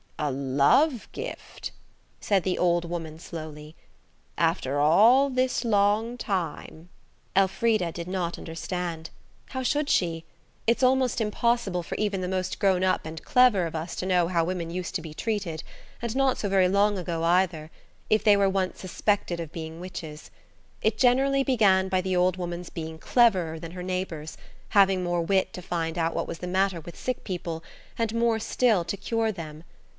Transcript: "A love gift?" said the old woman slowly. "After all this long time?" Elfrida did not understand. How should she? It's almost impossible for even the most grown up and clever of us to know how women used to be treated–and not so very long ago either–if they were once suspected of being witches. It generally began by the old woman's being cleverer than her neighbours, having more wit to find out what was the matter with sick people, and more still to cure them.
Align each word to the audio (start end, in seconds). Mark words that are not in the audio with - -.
"A 0.17 0.31
love 0.31 1.07
gift?" 1.13 1.71
said 2.19 2.43
the 2.43 2.57
old 2.57 2.85
woman 2.85 3.17
slowly. 3.17 3.75
"After 4.37 4.79
all 4.79 5.31
this 5.31 5.65
long 5.65 6.15
time?" 6.17 6.89
Elfrida 7.35 7.91
did 7.91 8.07
not 8.07 8.37
understand. 8.37 9.09
How 9.49 9.63
should 9.63 9.89
she? 9.89 10.23
It's 10.67 10.83
almost 10.83 11.21
impossible 11.21 11.81
for 11.81 11.95
even 11.95 12.21
the 12.21 12.27
most 12.27 12.59
grown 12.59 12.83
up 12.83 13.05
and 13.05 13.23
clever 13.23 13.65
of 13.65 13.75
us 13.75 13.95
to 13.97 14.05
know 14.05 14.27
how 14.27 14.43
women 14.43 14.69
used 14.69 14.93
to 14.95 15.01
be 15.01 15.13
treated–and 15.13 16.15
not 16.15 16.37
so 16.37 16.49
very 16.49 16.67
long 16.69 16.99
ago 16.99 17.23
either–if 17.23 18.23
they 18.23 18.37
were 18.37 18.49
once 18.49 18.79
suspected 18.79 19.39
of 19.39 19.51
being 19.51 19.79
witches. 19.79 20.29
It 20.83 20.99
generally 20.99 21.43
began 21.43 21.89
by 21.89 22.01
the 22.01 22.15
old 22.15 22.37
woman's 22.37 22.69
being 22.69 22.99
cleverer 22.99 23.59
than 23.59 23.71
her 23.71 23.83
neighbours, 23.83 24.37
having 24.69 25.03
more 25.03 25.21
wit 25.21 25.51
to 25.53 25.63
find 25.63 25.97
out 25.97 26.15
what 26.15 26.27
was 26.27 26.39
the 26.39 26.47
matter 26.47 26.79
with 26.79 26.95
sick 26.97 27.23
people, 27.23 27.63
and 27.99 28.13
more 28.15 28.37
still 28.39 28.83
to 28.85 28.97
cure 28.97 29.31
them. 29.31 29.63